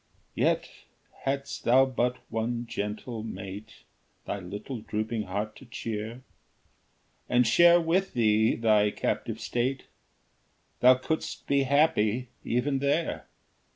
Yet, 0.33 0.67
hadst 1.25 1.63
thou 1.63 1.85
but 1.85 2.17
one 2.31 2.65
gentle 2.65 3.21
mate 3.21 3.83
Thy 4.25 4.39
little 4.39 4.79
drooping 4.79 5.25
heart 5.27 5.55
to 5.57 5.65
cheer, 5.65 6.23
And 7.29 7.45
share 7.45 7.79
with 7.79 8.13
thee 8.15 8.55
thy 8.55 8.89
captive 8.89 9.39
state, 9.39 9.83
Thou 10.79 10.95
couldst 10.95 11.45
be 11.45 11.65
happy 11.65 12.29
even 12.43 12.79
there. 12.79 13.27